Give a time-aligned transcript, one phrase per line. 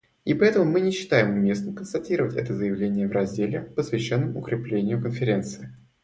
[0.25, 5.75] И поэтому мы не считаем уместным констатировать это заявление в разделе, посвященном укреплению Конференции.